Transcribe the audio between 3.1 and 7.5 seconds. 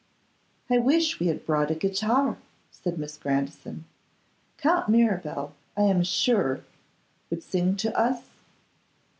Grandison; 'Count Mirabel, I am sure, would